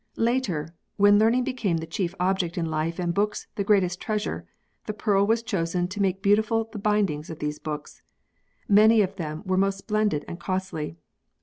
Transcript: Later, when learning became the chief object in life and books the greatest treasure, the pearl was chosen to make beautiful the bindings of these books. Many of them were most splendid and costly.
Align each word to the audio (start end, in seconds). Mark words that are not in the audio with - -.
Later, 0.17 0.73
when 0.97 1.19
learning 1.19 1.43
became 1.43 1.77
the 1.77 1.85
chief 1.85 2.15
object 2.19 2.57
in 2.57 2.65
life 2.71 2.97
and 2.97 3.13
books 3.13 3.45
the 3.53 3.63
greatest 3.63 4.01
treasure, 4.01 4.47
the 4.87 4.95
pearl 4.95 5.27
was 5.27 5.43
chosen 5.43 5.87
to 5.89 6.01
make 6.01 6.23
beautiful 6.23 6.63
the 6.71 6.79
bindings 6.79 7.29
of 7.29 7.37
these 7.37 7.59
books. 7.59 8.01
Many 8.67 9.03
of 9.03 9.17
them 9.17 9.43
were 9.45 9.57
most 9.57 9.77
splendid 9.77 10.25
and 10.27 10.39
costly. 10.39 10.97